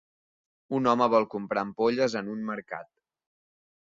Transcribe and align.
Un 0.77 0.89
home 0.91 1.07
vol 1.15 1.27
comprar 1.33 1.65
ampolles 1.67 2.17
en 2.21 2.33
un 2.37 2.43
mercat. 2.49 2.91